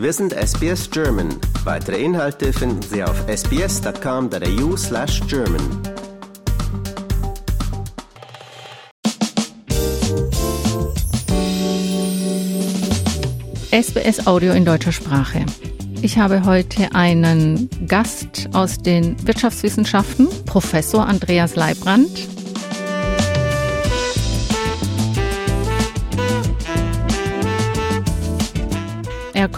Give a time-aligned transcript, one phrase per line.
[0.00, 1.28] Wir sind SBS German.
[1.64, 5.60] Weitere Inhalte finden Sie auf sbs.com.au slash German.
[13.70, 15.44] SBS Audio in deutscher Sprache.
[16.00, 22.39] Ich habe heute einen Gast aus den Wirtschaftswissenschaften, Professor Andreas Leibrand.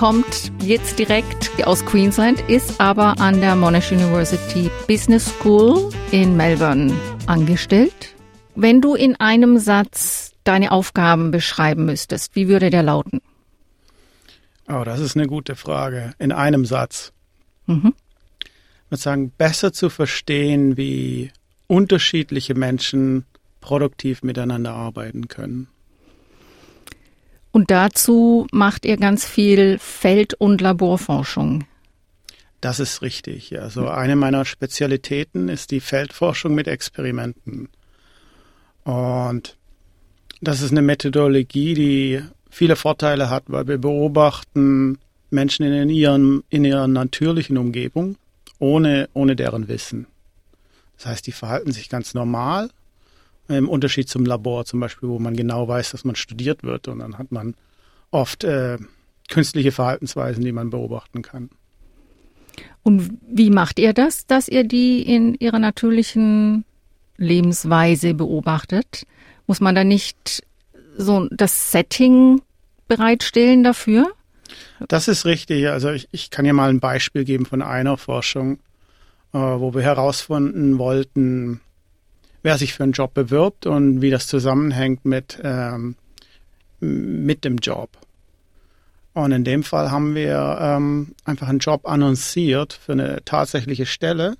[0.02, 6.92] Kommt jetzt direkt aus Queensland, ist aber an der Monash University Business School in Melbourne
[7.26, 8.16] angestellt.
[8.56, 13.20] Wenn du in einem Satz deine Aufgaben beschreiben müsstest, wie würde der lauten?
[14.68, 16.14] Oh, das ist eine gute Frage.
[16.18, 17.12] In einem Satz.
[17.66, 17.94] Mhm.
[18.40, 21.30] Ich würde sagen, besser zu verstehen, wie
[21.68, 23.24] unterschiedliche Menschen
[23.60, 25.68] produktiv miteinander arbeiten können.
[27.52, 31.64] Und dazu macht ihr ganz viel Feld- und Laborforschung.
[32.62, 33.60] Das ist richtig.
[33.60, 37.68] Also eine meiner Spezialitäten ist die Feldforschung mit Experimenten.
[38.84, 39.56] Und
[40.40, 44.98] das ist eine Methodologie, die viele Vorteile hat, weil wir beobachten
[45.30, 48.16] Menschen in, ihren, in ihrer natürlichen Umgebung
[48.58, 50.06] ohne, ohne deren Wissen.
[50.96, 52.70] Das heißt, die verhalten sich ganz normal
[53.48, 57.00] im Unterschied zum Labor zum Beispiel, wo man genau weiß, dass man studiert wird und
[57.00, 57.54] dann hat man
[58.10, 58.78] oft äh,
[59.28, 61.50] künstliche Verhaltensweisen, die man beobachten kann.
[62.82, 66.64] Und wie macht ihr das, dass ihr die in ihrer natürlichen
[67.16, 69.06] Lebensweise beobachtet?
[69.46, 70.42] Muss man da nicht
[70.96, 72.42] so das Setting
[72.88, 74.12] bereitstellen dafür?
[74.88, 75.68] Das ist richtig.
[75.68, 78.58] Also ich, ich kann ja mal ein Beispiel geben von einer Forschung,
[79.32, 81.60] äh, wo wir herausfinden wollten,
[82.42, 85.96] wer sich für einen Job bewirbt und wie das zusammenhängt mit, ähm,
[86.80, 87.90] mit dem Job.
[89.14, 94.36] Und in dem Fall haben wir ähm, einfach einen Job annonciert für eine tatsächliche Stelle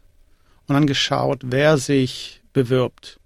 [0.66, 3.18] und dann geschaut, wer sich bewirbt.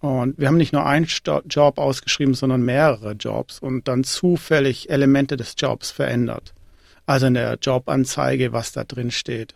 [0.00, 5.36] Und wir haben nicht nur einen Job ausgeschrieben, sondern mehrere Jobs und dann zufällig Elemente
[5.36, 6.52] des Jobs verändert.
[7.06, 9.54] Also in der Jobanzeige, was da drin steht.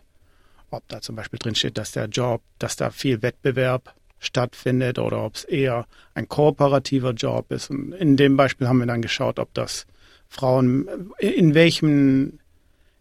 [0.71, 3.95] Ob da zum Beispiel drin steht, dass der Job, dass da viel Wettbewerb
[4.27, 7.71] stattfindet oder ob es eher ein kooperativer Job ist.
[7.71, 9.87] Und in dem Beispiel haben wir dann geschaut, ob das
[10.29, 10.89] Frauen,
[11.19, 12.41] in welchen,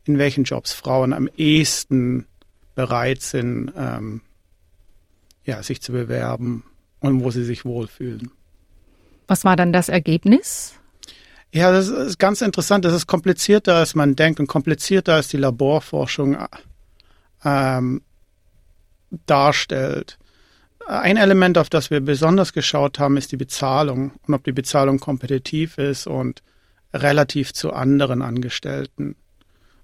[0.06, 2.28] in welchen Jobs Frauen am ehesten
[2.76, 4.22] bereit sind, ähm,
[5.44, 6.64] ja, sich zu bewerben
[7.00, 8.32] und wo sie sich wohlfühlen.
[9.28, 10.74] Was war dann das Ergebnis?
[11.52, 12.84] Ja, das ist ganz interessant.
[12.84, 16.38] Das ist komplizierter, als man denkt und komplizierter, als die Laborforschung
[17.44, 18.02] ähm,
[19.26, 20.18] darstellt.
[20.88, 25.00] Ein Element, auf das wir besonders geschaut haben, ist die Bezahlung und ob die Bezahlung
[25.00, 26.44] kompetitiv ist und
[26.94, 29.16] relativ zu anderen Angestellten.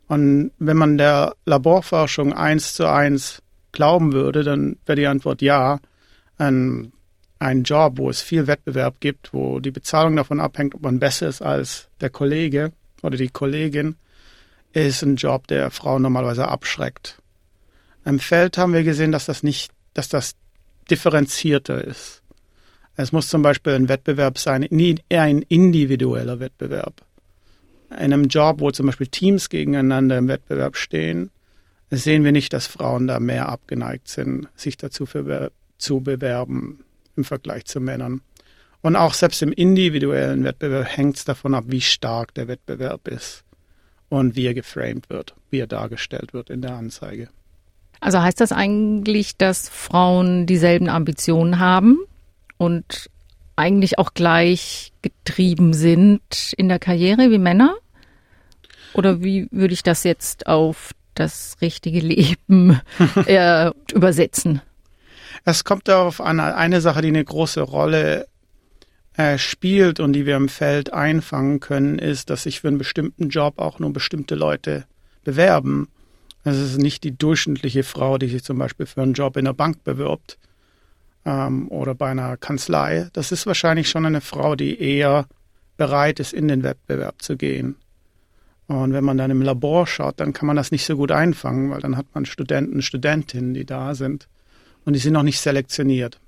[0.08, 3.42] Und wenn man der Laborforschung eins zu eins
[3.72, 5.80] glauben würde, dann wäre die Antwort ja.
[6.38, 6.92] Ein,
[7.40, 11.30] ein Job, wo es viel Wettbewerb gibt, wo die Bezahlung davon abhängt, ob man besser
[11.30, 13.96] ist als der Kollege oder die Kollegin,
[14.74, 17.22] ist ein Job, der Frauen normalerweise abschreckt.
[18.06, 20.36] Im Feld haben wir gesehen, dass das nicht, dass das
[20.90, 22.22] differenzierter ist.
[22.96, 27.06] Es muss zum Beispiel ein Wettbewerb sein, eher ein individueller Wettbewerb.
[27.90, 31.30] In einem Job, wo zum Beispiel Teams gegeneinander im Wettbewerb stehen,
[31.90, 35.06] sehen wir nicht, dass Frauen da mehr abgeneigt sind, sich dazu
[35.78, 38.22] zu bewerben im Vergleich zu Männern.
[38.82, 43.44] Und auch selbst im individuellen Wettbewerb hängt es davon ab, wie stark der Wettbewerb ist
[44.10, 47.30] und wie er geframed wird, wie er dargestellt wird in der Anzeige.
[48.02, 52.00] Also heißt das eigentlich, dass Frauen dieselben Ambitionen haben
[52.58, 53.10] und
[53.56, 57.76] eigentlich auch gleich getrieben sind in der Karriere wie Männer?
[58.94, 62.82] Oder wie würde ich das jetzt auf das richtige Leben
[63.26, 64.62] äh, übersetzen?
[65.46, 68.28] Es kommt darauf an, eine Sache, die eine große Rolle
[69.16, 73.30] äh, spielt und die wir im Feld einfangen können, ist, dass sich für einen bestimmten
[73.30, 74.86] Job auch nur bestimmte Leute
[75.24, 75.88] bewerben.
[76.44, 79.54] Es ist nicht die durchschnittliche Frau, die sich zum Beispiel für einen Job in der
[79.54, 80.38] Bank bewirbt
[81.26, 83.10] ähm, oder bei einer Kanzlei.
[83.14, 85.28] Das ist wahrscheinlich schon eine Frau, die eher
[85.78, 87.76] bereit ist, in den Wettbewerb zu gehen.
[88.68, 91.72] Und wenn man dann im Labor schaut, dann kann man das nicht so gut einfangen,
[91.72, 94.28] weil dann hat man Studenten, Studentinnen, die da sind
[94.86, 96.20] und die sind noch nicht selektioniert.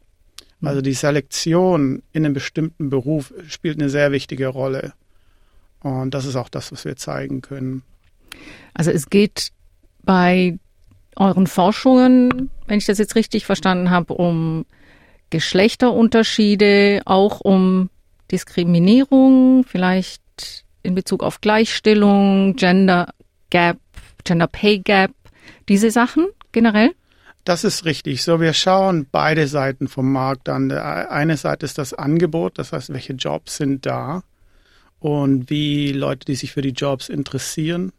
[0.60, 0.68] Mhm.
[0.68, 4.94] Also die Selektion in einem bestimmten Beruf spielt eine sehr wichtige Rolle.
[5.80, 7.84] Und das ist auch das, was wir zeigen können.
[8.74, 9.52] Also es geht
[10.04, 10.58] bei
[11.16, 14.66] euren Forschungen, wenn ich das jetzt richtig verstanden habe, um
[15.30, 17.90] Geschlechterunterschiede, auch um
[18.32, 20.22] Diskriminierung, vielleicht
[20.82, 23.14] in Bezug auf Gleichstellung, Gender
[23.50, 23.78] Gap,
[24.24, 25.12] Gender Pay Gap,
[25.70, 26.92] diese Sachen generell?
[27.46, 28.24] Das ist richtig.
[28.24, 30.72] So, wir schauen beide Seiten vom Markt an.
[30.72, 34.24] Eine Seite ist das Angebot, das heißt, welche Jobs sind da
[35.00, 37.92] und wie Leute, die sich für die Jobs interessieren,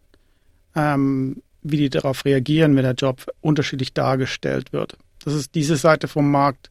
[0.74, 4.96] ähm, wie die darauf reagieren, wenn der Job unterschiedlich dargestellt wird.
[5.24, 6.70] Das ist diese Seite vom Markt,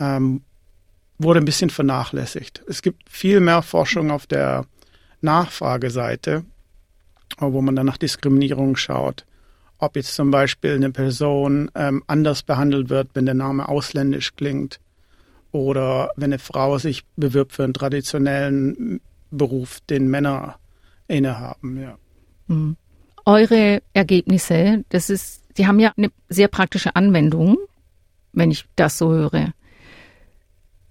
[0.00, 0.42] ähm,
[1.18, 2.62] wurde ein bisschen vernachlässigt.
[2.66, 4.64] Es gibt viel mehr Forschung auf der
[5.20, 6.44] Nachfrageseite,
[7.38, 9.26] wo man dann nach Diskriminierung schaut
[9.82, 14.78] ob jetzt zum Beispiel eine Person ähm, anders behandelt wird, wenn der Name ausländisch klingt
[15.50, 19.00] oder wenn eine Frau sich bewirbt für einen traditionellen
[19.32, 20.60] Beruf, den Männer
[21.08, 21.80] innehaben.
[21.80, 21.98] Ja.
[22.46, 22.76] Mhm.
[23.24, 27.56] Eure Ergebnisse, das ist, Sie haben ja eine sehr praktische Anwendung,
[28.32, 29.52] wenn ich das so höre.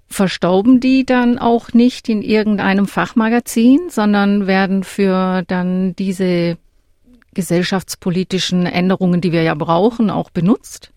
[0.08, 6.58] Verstauben die dann auch nicht in irgendeinem Fachmagazin, sondern werden für dann diese
[7.34, 10.92] gesellschaftspolitischen Änderungen, die wir ja brauchen, auch benutzt?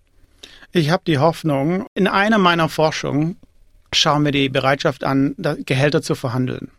[0.72, 3.36] Ich habe die Hoffnung, in einer meiner Forschungen
[3.92, 6.70] schauen wir die Bereitschaft an, Gehälter zu verhandeln.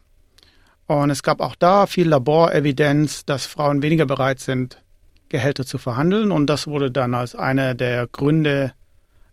[0.87, 4.81] Und es gab auch da viel Laborevidenz, dass Frauen weniger bereit sind,
[5.29, 6.31] Gehälter zu verhandeln.
[6.31, 8.73] Und das wurde dann als einer der Gründe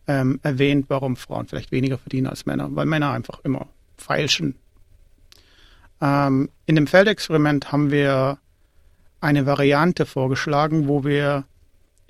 [0.07, 3.67] ähm, erwähnt, warum Frauen vielleicht weniger verdienen als Männer, weil Männer einfach immer
[3.97, 4.57] feilschen.
[6.01, 8.39] Ähm, in dem Feldexperiment haben wir
[9.21, 11.45] eine Variante vorgeschlagen, wo wir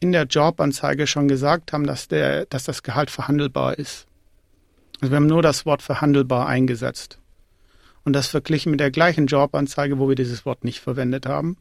[0.00, 4.06] in der Jobanzeige schon gesagt haben, dass, der, dass das Gehalt verhandelbar ist.
[5.00, 7.18] Also wir haben nur das Wort verhandelbar eingesetzt.
[8.04, 11.56] Und das verglichen mit der gleichen Jobanzeige, wo wir dieses Wort nicht verwendet haben.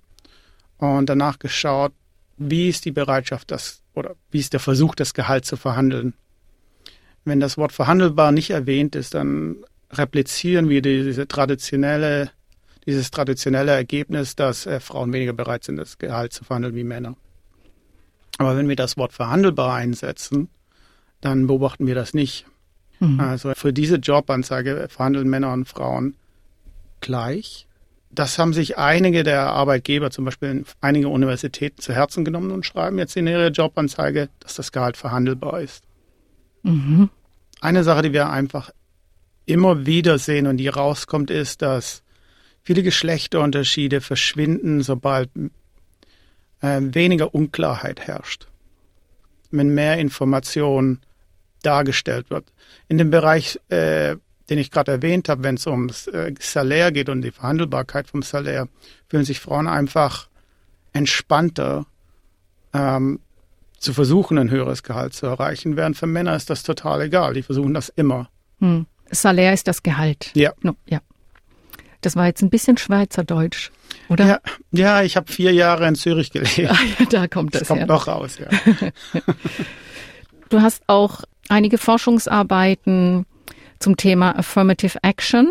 [0.78, 1.94] Und danach geschaut,
[2.38, 6.14] wie ist die Bereitschaft, das oder wie ist der Versuch, das Gehalt zu verhandeln.
[7.24, 9.58] Wenn das Wort verhandelbar nicht erwähnt ist, dann
[9.92, 12.32] replizieren wir diese traditionelle
[12.86, 17.16] dieses traditionelle Ergebnis, dass äh, Frauen weniger bereit sind, das Gehalt zu verhandeln wie Männer.
[18.38, 20.50] Aber wenn wir das Wort verhandelbar einsetzen,
[21.20, 22.46] dann beobachten wir das nicht.
[23.00, 23.20] Mhm.
[23.20, 26.16] Also für diese Jobanzeige verhandeln Männer und Frauen
[27.02, 27.68] gleich.
[28.10, 32.98] Das haben sich einige der Arbeitgeber, zum Beispiel einige Universitäten, zu Herzen genommen und schreiben
[32.98, 35.84] jetzt in ihre Jobanzeige, dass das Gehalt verhandelbar ist.
[36.64, 37.10] Mhm.
[37.62, 38.72] Eine Sache, die wir einfach
[39.46, 42.04] immer wieder sehen und die rauskommt, ist, dass
[42.64, 45.30] Viele Geschlechterunterschiede verschwinden, sobald
[46.62, 48.48] äh, weniger Unklarheit herrscht,
[49.50, 51.00] wenn mehr Information
[51.64, 52.46] dargestellt wird.
[52.88, 54.16] In dem Bereich, äh,
[54.52, 58.22] den ich gerade erwähnt habe, wenn es ums äh, Salär geht und die Verhandelbarkeit vom
[58.22, 58.68] Salär,
[59.08, 60.28] fühlen sich Frauen einfach
[60.92, 61.86] entspannter,
[62.74, 63.22] ähm,
[63.80, 67.34] zu versuchen, ein höheres Gehalt zu erreichen, während für Männer ist das total egal.
[67.34, 68.30] Die versuchen das immer.
[68.60, 68.88] Hm.
[69.10, 70.32] Salär ist das Gehalt.
[70.34, 70.52] Ja.
[70.62, 71.00] No, ja.
[72.02, 73.72] Das war jetzt ein bisschen Schweizerdeutsch,
[74.10, 74.28] oder?
[74.28, 74.40] Ja,
[74.72, 76.60] ja ich habe vier Jahre in Zürich gelebt.
[76.70, 77.88] Ah, ja, da kommt das, das kommt her.
[77.88, 78.50] noch raus, ja.
[80.50, 83.26] du hast auch einige Forschungsarbeiten
[83.82, 85.50] zum Thema Affirmative Action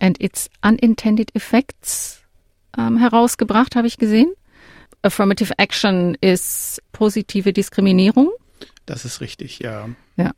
[0.00, 2.22] and its Unintended Effects
[2.76, 4.32] ähm, herausgebracht, habe ich gesehen.
[5.02, 8.30] Affirmative Action ist positive Diskriminierung.
[8.86, 9.88] Das ist richtig, ja.
[10.16, 10.32] Ja.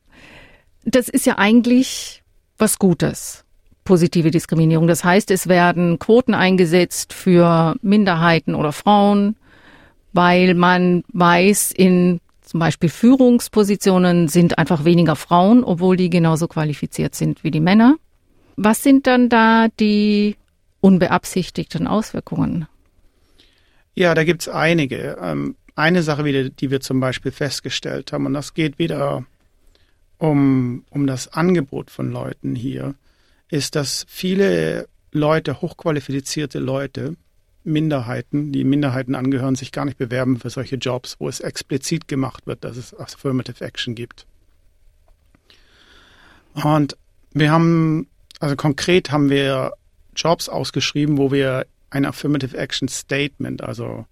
[0.84, 2.22] Das ist ja eigentlich
[2.58, 3.44] was Gutes
[3.86, 4.86] positive Diskriminierung.
[4.86, 9.36] Das heißt, es werden Quoten eingesetzt für Minderheiten oder Frauen,
[10.12, 12.20] weil man weiß, in
[12.56, 17.96] zum Beispiel Führungspositionen sind einfach weniger Frauen, obwohl die genauso qualifiziert sind wie die Männer.
[18.56, 20.36] Was sind dann da die
[20.80, 22.66] unbeabsichtigten Auswirkungen?
[23.94, 25.18] Ja, da gibt es einige.
[25.20, 29.26] Ähm, eine Sache wieder, die wir zum Beispiel festgestellt haben, und das geht wieder
[30.16, 32.94] um, um das Angebot von Leuten hier
[33.50, 37.16] ist, dass viele Leute, hochqualifizierte Leute,
[37.66, 42.46] Minderheiten, die Minderheiten angehören, sich gar nicht bewerben für solche Jobs, wo es explizit gemacht
[42.46, 44.26] wird, dass es Affirmative Action gibt.
[46.54, 46.96] Und
[47.32, 48.08] wir haben,
[48.40, 49.72] also konkret haben wir
[50.14, 54.06] Jobs ausgeschrieben, wo wir ein Affirmative Action Statement, also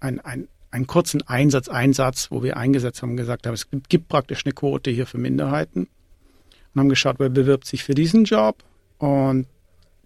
[0.00, 4.08] ein, ein, einen kurzen Einsatz, Einsatz, wo wir eingesetzt haben, gesagt haben, es gibt, gibt
[4.08, 5.88] praktisch eine Quote hier für Minderheiten
[6.74, 8.64] und haben geschaut, wer bewirbt sich für diesen Job
[8.98, 9.46] und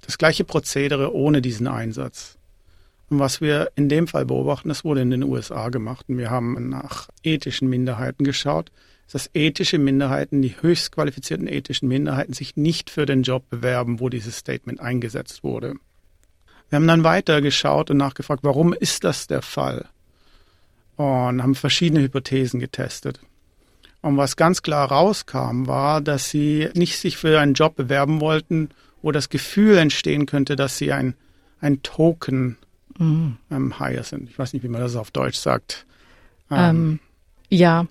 [0.03, 2.36] das gleiche Prozedere ohne diesen Einsatz.
[3.09, 6.69] Was wir in dem Fall beobachten, das wurde in den USA gemacht und wir haben
[6.69, 8.73] nach ethischen Minderheiten geschaut,
[9.13, 14.09] dass ethische Minderheiten, die höchst qualifizierten ethischen Minderheiten sich nicht für den Job bewerben, wo
[14.09, 15.75] dieses Statement eingesetzt wurde.
[16.69, 19.87] Wir haben dann weiter geschaut und nachgefragt, warum ist das der Fall?
[20.97, 23.21] Und haben verschiedene Hypothesen getestet.
[24.03, 28.71] Und was ganz klar rauskam, war, dass sie nicht sich für einen Job bewerben wollten,
[29.03, 31.15] wo das Gefühl entstehen könnte, dass sie ein,
[31.61, 32.57] ein Token
[32.99, 33.37] mhm.
[33.51, 34.29] ähm, sind.
[34.29, 35.87] Ich weiß nicht, wie man das auf Deutsch sagt.
[36.51, 37.01] Ähm, ähm,
[37.49, 37.87] ja,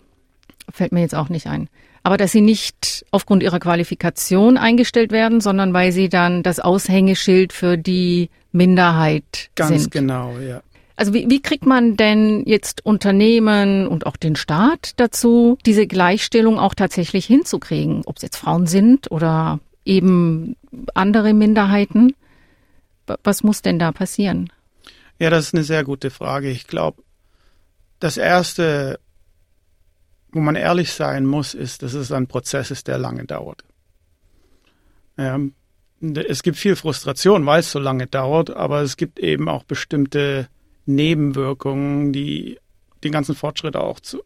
[0.70, 1.70] fällt mir jetzt auch nicht ein.
[2.04, 7.52] Aber dass sie nicht aufgrund ihrer Qualifikation eingestellt werden, sondern weil sie dann das Aushängeschild
[7.52, 9.80] für die Minderheit Ganz sind.
[9.80, 10.62] Ganz genau, ja.
[10.98, 16.58] Also wie, wie kriegt man denn jetzt Unternehmen und auch den Staat dazu, diese Gleichstellung
[16.58, 18.04] auch tatsächlich hinzukriegen?
[18.06, 20.56] Ob es jetzt Frauen sind oder eben
[20.94, 22.16] andere Minderheiten?
[23.24, 24.52] Was muss denn da passieren?
[25.19, 26.50] Ja, das ist eine sehr gute Frage.
[26.50, 27.03] Ich glaube,
[28.00, 29.00] das Erste,
[30.31, 33.63] wo man ehrlich sein muss, ist, dass es ein Prozess ist, der lange dauert.
[35.17, 35.39] Ja,
[36.01, 40.50] es gibt viel Frustration, weil es so lange dauert, aber es gibt eben auch bestimmte
[40.86, 42.60] Nebenwirkungen, die
[43.03, 44.22] den ganzen Fortschritt auch zu,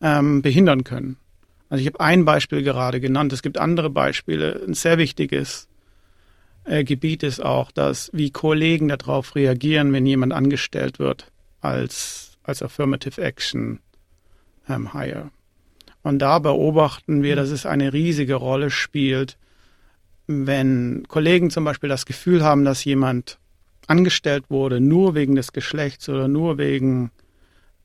[0.00, 1.18] ähm, behindern können.
[1.68, 3.32] Also ich habe ein Beispiel gerade genannt.
[3.32, 4.62] Es gibt andere Beispiele.
[4.66, 5.68] Ein sehr wichtiges
[6.64, 12.62] äh, Gebiet ist auch, dass wie Kollegen darauf reagieren, wenn jemand angestellt wird als, als
[12.62, 13.80] Affirmative Action
[14.68, 15.30] ähm, Hire.
[16.02, 19.36] Und da beobachten wir, dass es eine riesige Rolle spielt,
[20.26, 23.38] wenn Kollegen zum Beispiel das Gefühl haben, dass jemand
[23.86, 27.10] angestellt wurde, nur wegen des Geschlechts oder nur wegen,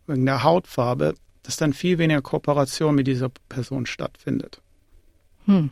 [0.06, 4.62] wegen der Hautfarbe, dass dann viel weniger Kooperation mit dieser Person stattfindet.
[5.46, 5.72] Hm.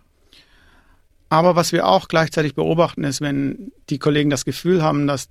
[1.34, 5.30] Aber was wir auch gleichzeitig beobachten, ist, wenn die Kollegen das Gefühl haben, dass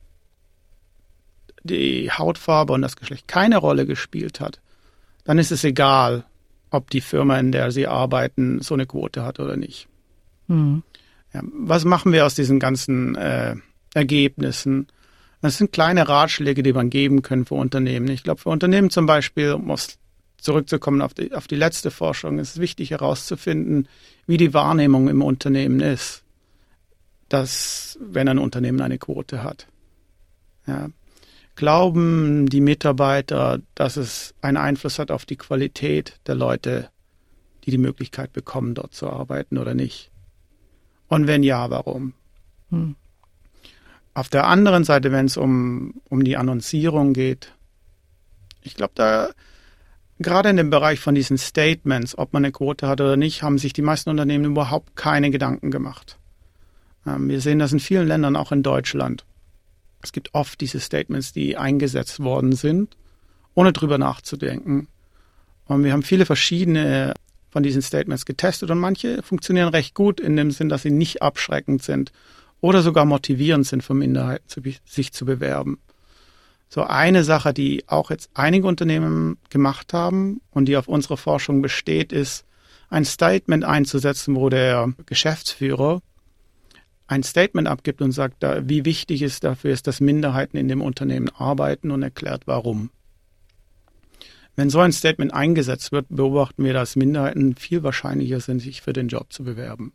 [1.62, 4.58] die Hautfarbe und das Geschlecht keine Rolle gespielt hat,
[5.22, 6.24] dann ist es egal,
[6.70, 9.86] ob die Firma, in der sie arbeiten, so eine Quote hat oder nicht.
[10.48, 10.82] Hm.
[11.32, 13.54] Ja, was machen wir aus diesen ganzen äh,
[13.94, 14.88] Ergebnissen.
[15.40, 18.08] Das sind kleine Ratschläge, die man geben kann für Unternehmen.
[18.08, 19.70] Ich glaube, für Unternehmen zum Beispiel, um
[20.42, 23.88] zurückzukommen auf die, auf die letzte Forschung, ist es wichtig herauszufinden,
[24.26, 26.24] wie die Wahrnehmung im Unternehmen ist,
[27.28, 29.68] dass, wenn ein Unternehmen eine Quote hat.
[30.66, 30.88] Ja.
[31.54, 36.90] Glauben die Mitarbeiter, dass es einen Einfluss hat auf die Qualität der Leute,
[37.64, 40.10] die die Möglichkeit bekommen, dort zu arbeiten oder nicht?
[41.08, 42.14] Und wenn ja, warum?
[42.70, 42.96] Hm.
[44.14, 47.52] Auf der anderen Seite, wenn es um, um die Annoncierung geht,
[48.62, 49.30] ich glaube, da
[50.18, 53.58] gerade in dem Bereich von diesen Statements, ob man eine Quote hat oder nicht, haben
[53.58, 56.18] sich die meisten Unternehmen überhaupt keine Gedanken gemacht.
[57.06, 59.24] Ähm, wir sehen das in vielen Ländern, auch in Deutschland.
[60.02, 62.96] Es gibt oft diese Statements, die eingesetzt worden sind,
[63.54, 64.88] ohne drüber nachzudenken.
[65.66, 67.14] Und wir haben viele verschiedene
[67.50, 71.20] von diesen Statements getestet und manche funktionieren recht gut in dem Sinn, dass sie nicht
[71.20, 72.10] abschreckend sind
[72.62, 75.78] oder sogar motivierend sind für Minderheiten, sich zu bewerben.
[76.74, 81.60] So eine Sache, die auch jetzt einige Unternehmen gemacht haben und die auf unserer Forschung
[81.60, 82.46] besteht, ist,
[82.88, 86.00] ein Statement einzusetzen, wo der Geschäftsführer
[87.08, 91.28] ein Statement abgibt und sagt, wie wichtig es dafür ist, dass Minderheiten in dem Unternehmen
[91.28, 92.88] arbeiten und erklärt, warum.
[94.56, 98.94] Wenn so ein Statement eingesetzt wird, beobachten wir, dass Minderheiten viel wahrscheinlicher sind, sich für
[98.94, 99.92] den Job zu bewerben.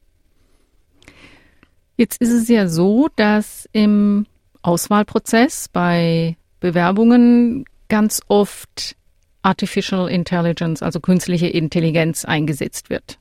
[1.95, 4.27] Jetzt ist es ja so, dass im
[4.61, 8.95] Auswahlprozess bei Bewerbungen ganz oft
[9.41, 13.17] Artificial Intelligence, also künstliche Intelligenz eingesetzt wird.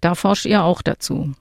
[0.00, 1.34] Da forscht ihr auch dazu.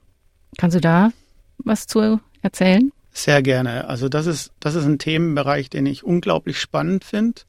[0.57, 1.11] Kannst du da
[1.59, 2.91] was zu erzählen?
[3.11, 3.87] Sehr gerne.
[3.87, 7.41] Also das ist, das ist ein Themenbereich, den ich unglaublich spannend finde.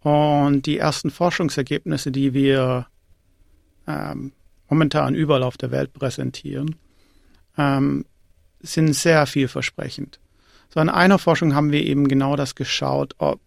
[0.00, 2.86] Und die ersten Forschungsergebnisse, die wir
[3.86, 4.32] ähm,
[4.68, 6.76] momentan überall auf der Welt präsentieren,
[7.58, 8.04] ähm,
[8.60, 10.20] sind sehr vielversprechend.
[10.68, 13.40] So in einer Forschung haben wir eben genau das geschaut, ob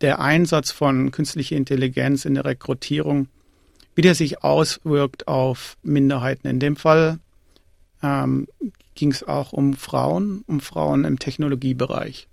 [0.00, 3.28] der Einsatz von künstlicher Intelligenz in der Rekrutierung,
[3.94, 6.46] wie der sich auswirkt auf Minderheiten.
[6.46, 7.18] In dem Fall
[8.02, 8.46] ähm,
[8.94, 12.28] ging es auch um Frauen, um Frauen im Technologiebereich.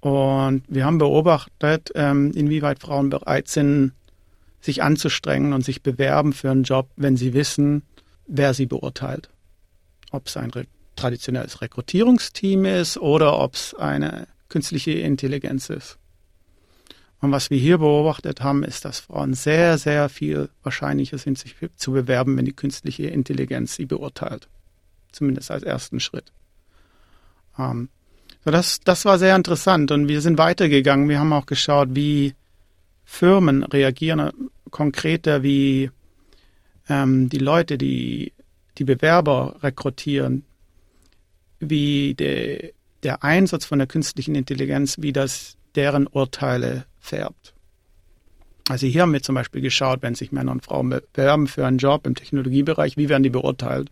[0.00, 3.92] Und wir haben beobachtet, ähm, inwieweit Frauen bereit sind,
[4.60, 7.82] sich anzustrengen und sich bewerben für einen Job, wenn sie wissen,
[8.26, 9.30] wer sie beurteilt.
[10.10, 10.66] Ob es ein re
[11.06, 15.98] traditionelles Rekrutierungsteam ist oder ob es eine künstliche Intelligenz ist.
[17.20, 21.54] Und was wir hier beobachtet haben, ist, dass Frauen sehr, sehr viel wahrscheinlicher sind, sich
[21.76, 24.48] zu bewerben, wenn die künstliche Intelligenz sie beurteilt.
[25.12, 26.32] Zumindest als ersten Schritt.
[27.58, 27.88] Ähm,
[28.44, 31.08] so das, das war sehr interessant und wir sind weitergegangen.
[31.08, 32.34] Wir haben auch geschaut, wie
[33.04, 35.90] Firmen reagieren konkreter, wie
[36.88, 38.32] ähm, die Leute, die
[38.78, 40.44] die Bewerber rekrutieren,
[41.60, 42.72] wie de,
[43.02, 47.54] der Einsatz von der künstlichen Intelligenz, wie das deren Urteile färbt.
[48.68, 51.78] Also hier haben wir zum Beispiel geschaut, wenn sich Männer und Frauen bewerben für einen
[51.78, 53.90] Job im Technologiebereich, wie werden die beurteilt?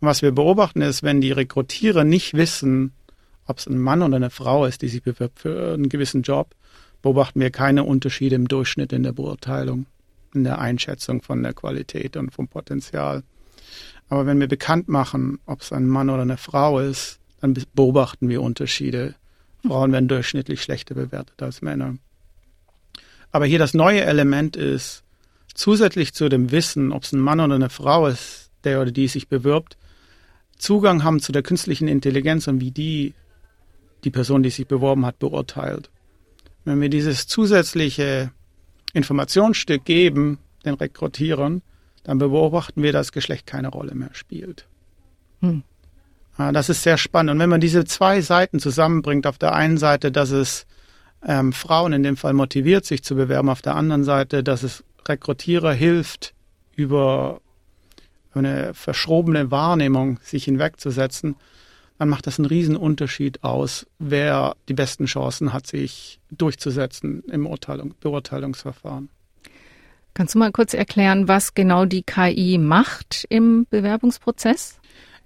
[0.00, 2.92] Und was wir beobachten ist, wenn die Rekrutierer nicht wissen,
[3.46, 6.54] ob es ein Mann oder eine Frau ist, die sich bewirbt für einen gewissen Job,
[7.02, 9.86] beobachten wir keine Unterschiede im Durchschnitt in der Beurteilung,
[10.34, 13.24] in der Einschätzung von der Qualität und vom Potenzial.
[14.08, 18.28] Aber wenn wir bekannt machen, ob es ein Mann oder eine Frau ist, dann beobachten
[18.28, 19.14] wir Unterschiede.
[19.66, 21.96] Frauen werden durchschnittlich schlechter bewertet als Männer.
[23.32, 25.02] Aber hier das neue Element ist,
[25.54, 29.08] zusätzlich zu dem Wissen, ob es ein Mann oder eine Frau ist, der oder die
[29.08, 29.76] sich bewirbt,
[30.56, 33.14] Zugang haben zu der künstlichen Intelligenz und wie die
[34.04, 35.90] die Person, die sich beworben hat, beurteilt.
[36.64, 38.30] Wenn wir dieses zusätzliche
[38.92, 41.62] Informationsstück geben, den Rekrutierern,
[42.08, 44.66] dann beobachten wir, dass Geschlecht keine Rolle mehr spielt.
[45.42, 45.62] Hm.
[46.38, 47.32] Das ist sehr spannend.
[47.32, 50.66] Und wenn man diese zwei Seiten zusammenbringt, auf der einen Seite, dass es
[51.26, 54.84] ähm, Frauen in dem Fall motiviert, sich zu bewerben, auf der anderen Seite, dass es
[55.06, 56.32] Rekrutierer hilft,
[56.76, 57.42] über
[58.32, 61.36] eine verschrobene Wahrnehmung sich hinwegzusetzen,
[61.98, 67.46] dann macht das einen riesen Unterschied aus, wer die besten Chancen hat, sich durchzusetzen im
[67.46, 69.10] Urteilung, Beurteilungsverfahren.
[70.14, 74.78] Kannst du mal kurz erklären, was genau die KI macht im Bewerbungsprozess?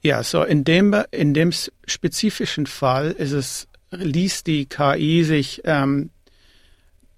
[0.02, 1.52] Ja, so in dem, in dem
[1.86, 6.10] spezifischen Fall ist es, liest die KI sich ähm,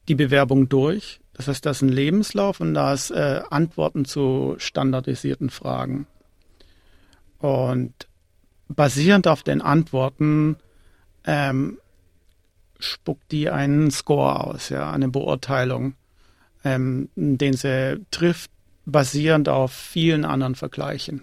[0.08, 1.20] die Bewerbung durch.
[1.32, 6.06] Das heißt, das ist ein Lebenslauf und da ist äh, Antworten zu standardisierten Fragen.
[7.38, 7.92] Und
[8.68, 10.56] basierend auf den Antworten
[11.26, 11.78] ähm,
[12.78, 15.94] spuckt die einen Score aus, ja, eine Beurteilung,
[16.64, 18.50] ähm, den sie trifft,
[18.86, 21.22] basierend auf vielen anderen Vergleichen.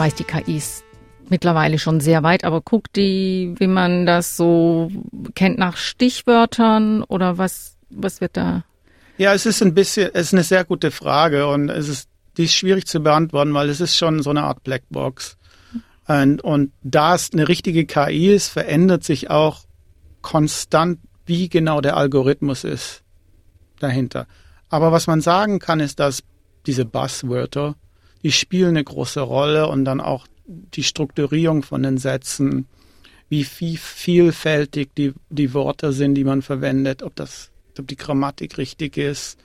[0.00, 0.82] weiß die KIs
[1.30, 4.90] mittlerweile schon sehr weit, aber guckt die, wie man das so
[5.34, 8.64] kennt, nach Stichwörtern oder was, was wird da?
[9.16, 12.44] Ja, es ist ein bisschen, es ist eine sehr gute Frage und es ist, die
[12.44, 15.36] ist schwierig zu beantworten, weil es ist schon so eine Art Blackbox.
[16.06, 19.60] Und, und da es eine richtige KI ist, verändert sich auch
[20.22, 23.02] konstant, wie genau der Algorithmus ist
[23.78, 24.26] dahinter.
[24.68, 26.22] Aber was man sagen kann, ist, dass
[26.66, 27.74] diese Buzzwörter,
[28.22, 32.66] die spielen eine große Rolle und dann auch die Strukturierung von den Sätzen,
[33.28, 38.58] wie viel, vielfältig die, die Worte sind, die man verwendet, ob das, ob die Grammatik
[38.58, 39.38] richtig ist,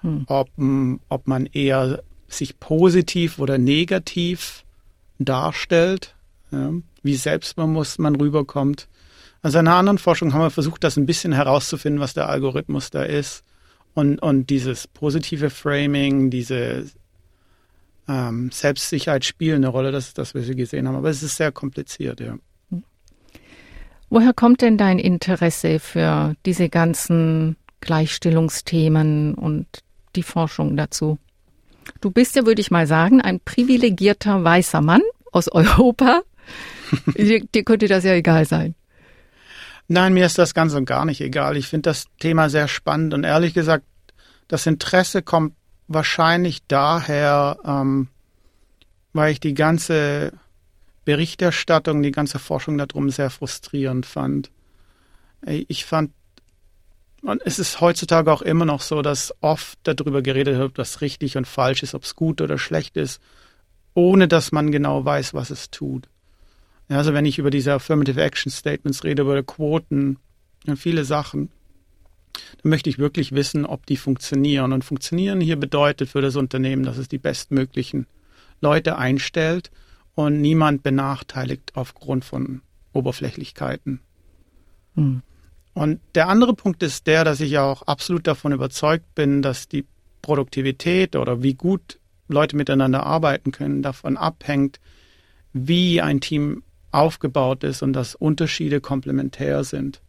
[0.00, 0.24] hm.
[0.26, 0.50] ob,
[1.08, 4.64] ob man eher sich positiv oder negativ
[5.18, 6.14] darstellt,
[6.50, 8.88] ja, wie selbstbewusst man rüberkommt.
[9.40, 12.90] Also in einer anderen Forschung haben wir versucht, das ein bisschen herauszufinden, was der Algorithmus
[12.90, 13.44] da ist.
[13.94, 16.86] Und, und dieses positive Framing, diese
[18.08, 20.96] ähm, Selbstsicherheit spielen eine Rolle, das ist das, was wir gesehen haben.
[20.96, 22.36] Aber es ist sehr kompliziert, ja.
[24.10, 29.66] Woher kommt denn dein Interesse für diese ganzen Gleichstellungsthemen und
[30.16, 31.18] die Forschung dazu?
[32.00, 36.22] Du bist ja, würde ich mal sagen, ein privilegierter weißer Mann aus Europa.
[37.16, 38.74] dir, dir könnte das ja egal sein.
[39.88, 41.56] Nein, mir ist das ganz und gar nicht egal.
[41.56, 43.84] Ich finde das Thema sehr spannend und ehrlich gesagt,
[44.46, 45.54] das Interesse kommt
[45.88, 48.08] wahrscheinlich daher, ähm,
[49.12, 50.32] weil ich die ganze
[51.04, 54.50] Berichterstattung, die ganze Forschung darum sehr frustrierend fand.
[55.46, 56.12] Ich fand,
[57.22, 61.36] und es ist heutzutage auch immer noch so, dass oft darüber geredet wird, was richtig
[61.36, 63.20] und falsch ist, ob es gut oder schlecht ist,
[63.94, 66.08] ohne dass man genau weiß, was es tut.
[66.88, 70.18] Also wenn ich über diese Affirmative Action Statements rede, über Quoten,
[70.76, 71.50] viele Sachen,
[72.62, 74.72] dann möchte ich wirklich wissen, ob die funktionieren.
[74.72, 78.06] Und funktionieren hier bedeutet für das Unternehmen, dass es die bestmöglichen
[78.60, 79.70] Leute einstellt
[80.14, 84.00] und niemand benachteiligt aufgrund von Oberflächlichkeiten.
[84.94, 85.22] Hm.
[85.74, 89.86] Und der andere Punkt ist der, dass ich auch absolut davon überzeugt bin, dass die
[90.22, 94.80] Produktivität oder wie gut Leute miteinander arbeiten können, davon abhängt,
[95.52, 100.00] wie ein Team aufgebaut ist und dass Unterschiede komplementär sind.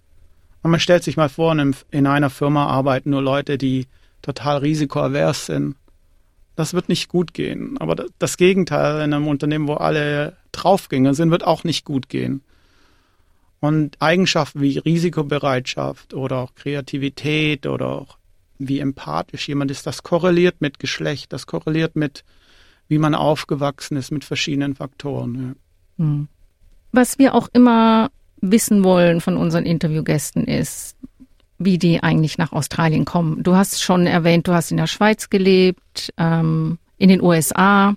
[0.61, 1.55] Und man stellt sich mal vor,
[1.91, 3.87] in einer Firma arbeiten nur Leute, die
[4.21, 5.75] total risikoavers sind.
[6.55, 7.77] Das wird nicht gut gehen.
[7.79, 12.41] Aber das Gegenteil in einem Unternehmen, wo alle Draufgänger sind, wird auch nicht gut gehen.
[13.61, 18.17] Und Eigenschaften wie Risikobereitschaft oder auch Kreativität oder auch
[18.57, 22.25] wie empathisch jemand ist, das korreliert mit Geschlecht, das korreliert mit,
[22.89, 25.55] wie man aufgewachsen ist, mit verschiedenen Faktoren.
[25.97, 26.03] Ja.
[26.03, 26.27] Hm.
[26.91, 28.09] Was wir auch immer
[28.41, 30.95] wissen wollen von unseren Interviewgästen ist,
[31.57, 33.43] wie die eigentlich nach Australien kommen.
[33.43, 37.95] Du hast schon erwähnt, du hast in der Schweiz gelebt, ähm, in den USA.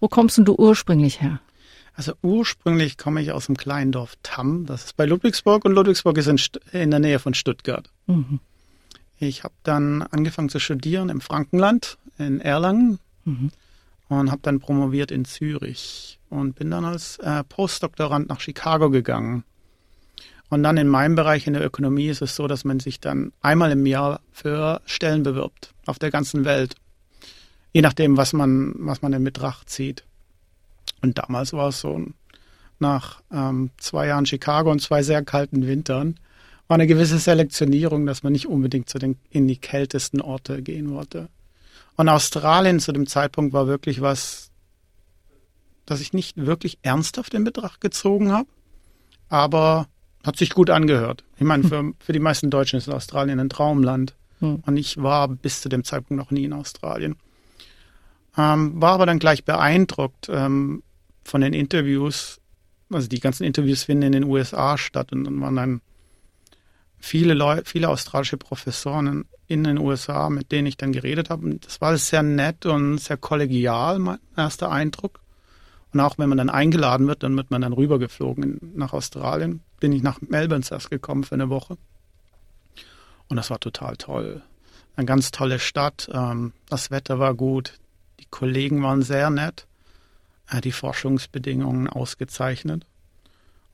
[0.00, 1.40] Wo kommst denn du ursprünglich her?
[1.94, 6.18] Also ursprünglich komme ich aus dem kleinen Dorf Tamm, das ist bei Ludwigsburg und Ludwigsburg
[6.18, 6.38] ist in,
[6.72, 7.88] in der Nähe von Stuttgart.
[8.06, 8.40] Mhm.
[9.18, 13.50] Ich habe dann angefangen zu studieren im Frankenland in Erlangen mhm.
[14.08, 19.44] und habe dann promoviert in Zürich und bin dann als äh, Postdoktorand nach Chicago gegangen.
[20.50, 23.32] Und dann in meinem Bereich in der Ökonomie ist es so, dass man sich dann
[23.40, 26.76] einmal im Jahr für Stellen bewirbt auf der ganzen Welt.
[27.72, 30.04] Je nachdem, was man, was man in Betracht zieht.
[31.02, 32.06] Und damals war es so,
[32.78, 36.20] nach ähm, zwei Jahren Chicago und zwei sehr kalten Wintern,
[36.68, 40.90] war eine gewisse Selektionierung, dass man nicht unbedingt zu den, in die kältesten Orte gehen
[40.92, 41.28] wollte.
[41.96, 44.50] Und Australien zu dem Zeitpunkt war wirklich was,
[45.86, 48.48] das ich nicht wirklich ernsthaft in Betracht gezogen habe,
[49.28, 49.88] aber
[50.24, 51.24] hat sich gut angehört.
[51.36, 54.14] Ich meine, für, für die meisten Deutschen ist Australien ein Traumland.
[54.40, 54.62] Hm.
[54.66, 57.16] Und ich war bis zu dem Zeitpunkt noch nie in Australien.
[58.36, 60.82] Ähm, war aber dann gleich beeindruckt ähm,
[61.24, 62.40] von den Interviews.
[62.90, 65.80] Also die ganzen Interviews finden in den USA statt und dann waren dann
[66.98, 71.44] viele Leute, viele australische Professoren in den USA, mit denen ich dann geredet habe.
[71.44, 75.20] Und das war alles sehr nett und sehr kollegial, mein erster Eindruck.
[75.94, 79.60] Und auch wenn man dann eingeladen wird, dann wird man dann rübergeflogen nach Australien.
[79.78, 81.78] Bin ich nach Melbourne erst gekommen für eine Woche.
[83.28, 84.42] Und das war total toll.
[84.96, 86.10] Eine ganz tolle Stadt.
[86.12, 87.78] Ähm, das Wetter war gut.
[88.18, 89.68] Die Kollegen waren sehr nett.
[90.50, 92.84] Äh, die Forschungsbedingungen ausgezeichnet.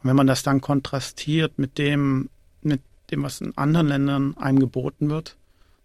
[0.02, 2.28] Und wenn man das dann kontrastiert mit dem,
[2.60, 5.36] mit dem, was in anderen Ländern einem geboten wird,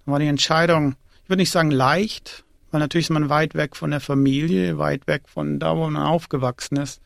[0.06, 3.75] dann war die Entscheidung, ich würde nicht sagen leicht, weil natürlich ist man weit weg
[3.75, 7.01] von der Familie, weit weg von da, wo man aufgewachsen ist.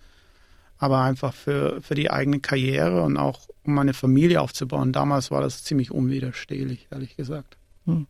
[0.77, 4.93] Aber einfach für, für die eigene Karriere und auch um meine Familie aufzubauen.
[4.93, 7.57] Damals war das ziemlich unwiderstehlich, ehrlich gesagt.
[7.85, 8.07] Hm.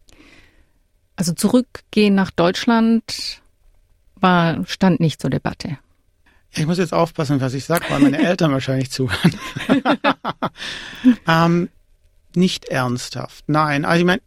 [1.16, 3.42] Also zurückgehen nach Deutschland
[4.16, 5.78] war, stand nicht zur Debatte.
[6.52, 9.36] Ich muss jetzt aufpassen, was ich sage, weil meine Eltern wahrscheinlich zuhören.
[11.28, 11.70] ähm,
[12.36, 13.46] nicht ernsthaft.
[13.48, 14.22] Nein, also ich meine,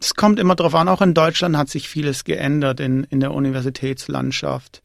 [0.00, 3.32] es kommt immer darauf an, auch in Deutschland hat sich vieles geändert in, in der
[3.32, 4.82] Universitätslandschaft.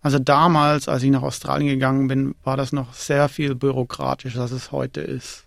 [0.00, 4.52] Also damals, als ich nach Australien gegangen bin, war das noch sehr viel bürokratischer, als
[4.52, 5.44] es heute ist.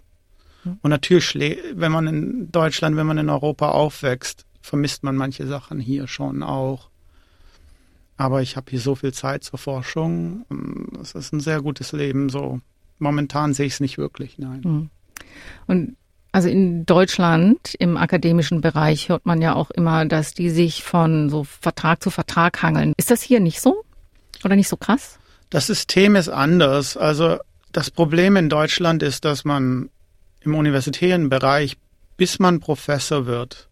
[0.63, 0.77] Hm.
[0.81, 5.79] Und natürlich, wenn man in Deutschland, wenn man in Europa aufwächst, vermisst man manche Sachen
[5.79, 6.89] hier schon auch.
[8.17, 10.45] Aber ich habe hier so viel Zeit zur Forschung.
[11.01, 12.29] Es ist ein sehr gutes Leben.
[12.29, 12.61] So
[12.99, 14.63] momentan sehe ich es nicht wirklich, nein.
[14.63, 14.89] Hm.
[15.65, 15.97] Und
[16.31, 21.29] also in Deutschland im akademischen Bereich hört man ja auch immer, dass die sich von
[21.29, 22.93] so Vertrag zu Vertrag hangeln.
[22.97, 23.83] Ist das hier nicht so?
[24.43, 25.19] Oder nicht so krass?
[25.49, 26.95] Das System ist anders.
[26.95, 27.37] Also
[27.71, 29.89] das Problem in Deutschland ist, dass man
[30.41, 31.77] im universitären Bereich,
[32.17, 33.67] bis man Professor wird,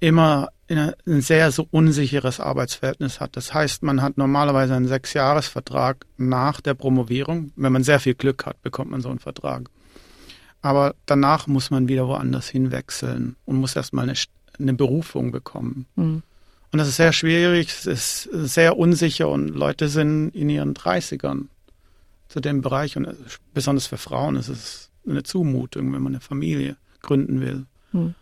[0.00, 3.36] immer ein sehr so unsicheres Arbeitsverhältnis hat.
[3.36, 7.52] Das heißt, man hat normalerweise einen Sechsjahresvertrag nach der Promovierung.
[7.56, 9.68] Wenn man sehr viel Glück hat, bekommt man so einen Vertrag.
[10.62, 14.18] Aber danach muss man wieder woanders hinwechseln und muss erstmal eine,
[14.58, 15.86] eine Berufung bekommen.
[15.96, 16.22] Mhm.
[16.70, 21.48] Und das ist sehr schwierig, es ist sehr unsicher und Leute sind in ihren 30ern
[22.28, 23.14] zu dem Bereich und
[23.52, 27.66] besonders für Frauen ist es eine Zumutung, wenn man eine Familie gründen will.
[27.92, 28.14] Mhm.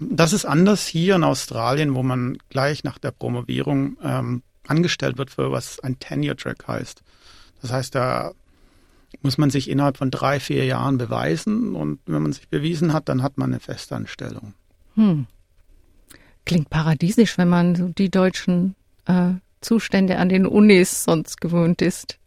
[0.00, 5.30] Das ist anders hier in Australien, wo man gleich nach der Promovierung ähm, angestellt wird
[5.30, 7.02] für was ein Tenure-Track heißt.
[7.62, 8.32] Das heißt, da
[9.22, 11.74] muss man sich innerhalb von drei, vier Jahren beweisen.
[11.74, 14.54] Und wenn man sich bewiesen hat, dann hat man eine Festanstellung.
[14.94, 15.26] Hm.
[16.44, 18.74] Klingt paradiesisch, wenn man so die deutschen
[19.06, 22.18] äh, Zustände an den Unis sonst gewöhnt ist.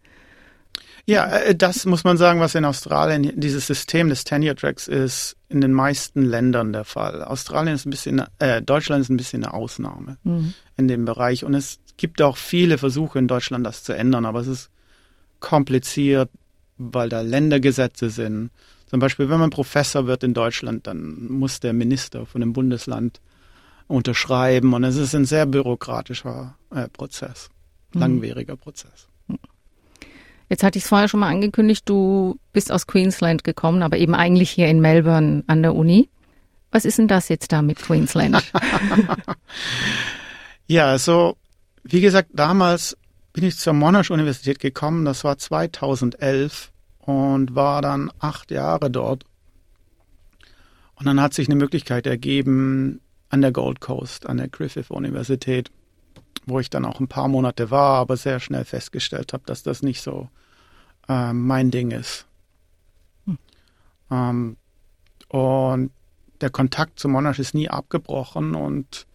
[1.06, 5.36] Ja, äh, das muss man sagen, was in Australien, dieses System des Tenure Tracks ist
[5.50, 7.24] in den meisten Ländern der Fall.
[7.24, 10.54] Australien ist ein bisschen, äh, Deutschland ist ein bisschen eine Ausnahme mhm.
[10.78, 11.44] in dem Bereich.
[11.44, 14.70] Und es gibt auch viele Versuche in Deutschland, das zu ändern, aber es ist
[15.40, 16.30] kompliziert,
[16.94, 18.50] weil da Ländergesetze sind.
[18.88, 23.22] Zum Beispiel, wenn man Professor wird in Deutschland, dann muss der Minister von dem Bundesland
[23.88, 27.50] unterschreiben und es ist ein sehr bürokratischer äh, Prozess,
[27.94, 28.00] mhm.
[28.00, 29.08] langwieriger Prozess.
[30.50, 34.14] Jetzt hatte ich es vorher schon mal angekündigt, du bist aus Queensland gekommen, aber eben
[34.14, 36.10] eigentlich hier in Melbourne an der Uni.
[36.72, 38.36] Was ist denn das jetzt da mit Queensland?
[40.68, 41.38] ja, also
[41.84, 42.98] wie gesagt, damals
[43.34, 46.71] bin ich zur Monash-Universität gekommen, das war 2011
[47.02, 49.26] und war dann acht Jahre dort.
[50.96, 55.72] Und dann hat sich eine Möglichkeit ergeben an der Gold Coast, an der Griffith-Universität,
[56.46, 59.82] wo ich dann auch ein paar Monate war, aber sehr schnell festgestellt habe, dass das
[59.82, 60.30] nicht so
[61.08, 62.28] äh, mein Ding ist.
[63.26, 63.38] Hm.
[64.12, 64.58] Ähm,
[65.30, 65.92] Und
[66.42, 69.08] der Kontakt zu Monash ist nie abgebrochen und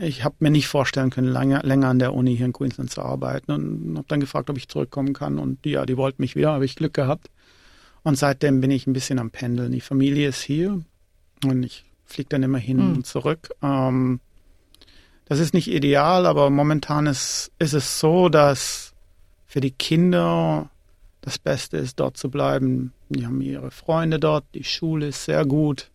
[0.00, 3.02] ich habe mir nicht vorstellen können, lange, länger an der Uni hier in Queensland zu
[3.02, 5.38] arbeiten und habe dann gefragt, ob ich zurückkommen kann.
[5.38, 7.30] Und ja, die wollten mich wieder, habe ich Glück gehabt.
[8.02, 9.72] Und seitdem bin ich ein bisschen am Pendeln.
[9.72, 10.80] Die Familie ist hier
[11.44, 12.96] und ich fliege dann immer hin mhm.
[12.96, 13.50] und zurück.
[13.62, 14.20] Ähm,
[15.26, 18.94] das ist nicht ideal, aber momentan ist, ist es so, dass
[19.46, 20.70] für die Kinder
[21.20, 22.92] das Beste ist, dort zu bleiben.
[23.10, 25.90] Die haben ihre Freunde dort, die Schule ist sehr gut.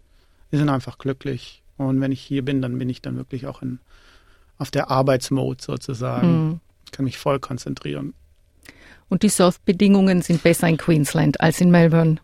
[0.51, 1.63] Die sind einfach glücklich.
[1.77, 3.79] Und wenn ich hier bin, dann bin ich dann wirklich auch in,
[4.57, 6.47] auf der Arbeitsmode sozusagen.
[6.47, 6.59] Mhm.
[6.91, 8.13] Kann mich voll konzentrieren.
[9.09, 12.17] Und die Surfbedingungen sind besser in Queensland als in Melbourne.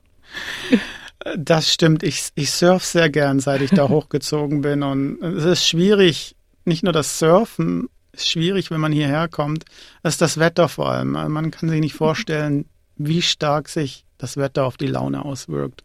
[1.37, 2.03] Das stimmt.
[2.03, 4.81] Ich, ich surf sehr gern, seit ich da hochgezogen bin.
[4.83, 9.65] Und es ist schwierig, nicht nur das Surfen ist schwierig, wenn man hierher kommt,
[10.03, 11.11] es ist das Wetter vor allem.
[11.11, 12.65] Man kann sich nicht vorstellen,
[12.97, 15.83] wie stark sich das Wetter auf die Laune auswirkt.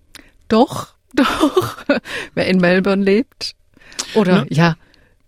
[0.49, 1.85] Doch, doch.
[2.35, 3.55] Wer in Melbourne lebt
[4.15, 4.47] oder ne?
[4.51, 4.77] ja,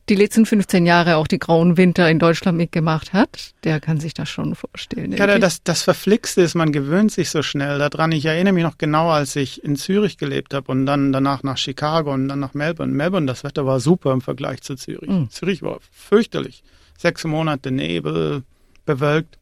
[0.08, 4.14] die letzten 15 Jahre auch die grauen Winter in Deutschland mitgemacht hat, der kann sich
[4.14, 5.12] das schon vorstellen.
[5.12, 8.12] Ja, das, das Verflixte ist, man gewöhnt sich so schnell daran.
[8.12, 11.58] Ich erinnere mich noch genau, als ich in Zürich gelebt habe und dann danach nach
[11.58, 12.92] Chicago und dann nach Melbourne.
[12.92, 15.10] Melbourne, das Wetter war super im Vergleich zu Zürich.
[15.10, 15.30] Mhm.
[15.30, 16.62] Zürich war fürchterlich.
[16.96, 18.42] Sechs Monate Nebel,
[18.86, 19.38] bewölkt.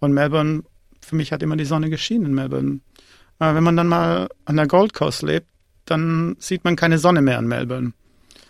[0.00, 0.64] Und Melbourne,
[1.00, 2.80] für mich hat immer die Sonne geschienen in Melbourne.
[3.38, 5.46] Aber wenn man dann mal an der Gold Coast lebt,
[5.86, 7.92] dann sieht man keine Sonne mehr in Melbourne.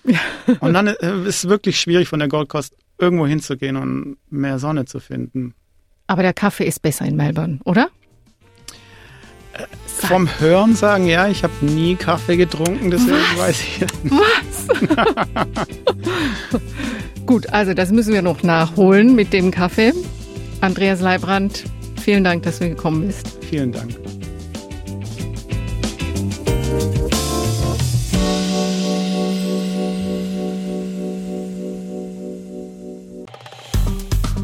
[0.05, 0.19] Ja.
[0.61, 4.59] Und dann äh, ist es wirklich schwierig, von der Gold Coast irgendwo hinzugehen und mehr
[4.59, 5.55] Sonne zu finden.
[6.07, 7.89] Aber der Kaffee ist besser in Melbourne, oder?
[9.55, 13.39] Äh, vom Hören sagen, ja, ich habe nie Kaffee getrunken, deswegen Was?
[13.39, 13.81] weiß ich.
[14.11, 14.69] Was?
[17.27, 19.93] Gut, also das müssen wir noch nachholen mit dem Kaffee.
[20.61, 21.65] Andreas Leibrand,
[22.03, 23.39] vielen Dank, dass du gekommen bist.
[23.49, 24.20] Vielen Dank.